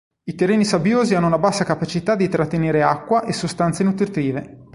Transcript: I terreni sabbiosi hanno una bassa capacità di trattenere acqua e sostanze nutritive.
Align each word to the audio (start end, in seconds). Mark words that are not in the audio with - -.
I 0.27 0.33
terreni 0.33 0.65
sabbiosi 0.65 1.13
hanno 1.13 1.27
una 1.27 1.37
bassa 1.37 1.63
capacità 1.63 2.15
di 2.15 2.27
trattenere 2.27 2.81
acqua 2.81 3.21
e 3.23 3.33
sostanze 3.33 3.83
nutritive. 3.83 4.57